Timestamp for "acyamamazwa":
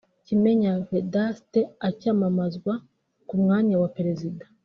1.87-2.73